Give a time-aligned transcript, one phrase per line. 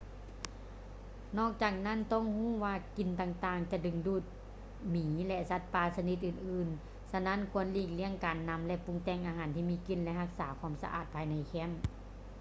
[1.37, 4.23] ນອກຈາກນັ້ນ ຕ້ອງຮູ້ວ່າກິ່ນຕ່າງໆຈະດຶງດູດ
[4.91, 11.71] ໝີ ແລະ ສັດປ່າຊະນິດອື່ນໆ ສະນັ້ນຄວນຫລີກລ້ຽງການນຳ ຫຼື ປຸງແຕ່ງອາຫານທີ່ມີກິ່ນ ແລະ ຮັກສາຄວາມສະອາດພາຍໃນແຄັມ